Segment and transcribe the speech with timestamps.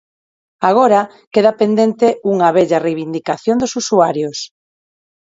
[0.69, 1.01] Agora,
[1.33, 4.37] queda pendente unha vella reivindicación dos usuarios.